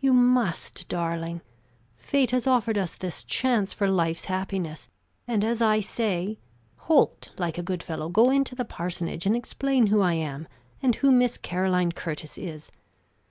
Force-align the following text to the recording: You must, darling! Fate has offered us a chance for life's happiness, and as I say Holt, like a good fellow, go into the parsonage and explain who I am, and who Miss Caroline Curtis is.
You 0.00 0.12
must, 0.12 0.86
darling! 0.88 1.40
Fate 1.96 2.30
has 2.32 2.46
offered 2.46 2.76
us 2.76 3.02
a 3.02 3.24
chance 3.26 3.72
for 3.72 3.88
life's 3.88 4.26
happiness, 4.26 4.86
and 5.26 5.42
as 5.42 5.62
I 5.62 5.80
say 5.80 6.38
Holt, 6.76 7.30
like 7.38 7.56
a 7.56 7.62
good 7.62 7.82
fellow, 7.82 8.10
go 8.10 8.28
into 8.30 8.54
the 8.54 8.66
parsonage 8.66 9.24
and 9.24 9.34
explain 9.34 9.86
who 9.86 10.02
I 10.02 10.12
am, 10.12 10.46
and 10.82 10.94
who 10.96 11.10
Miss 11.10 11.38
Caroline 11.38 11.92
Curtis 11.92 12.36
is. 12.36 12.70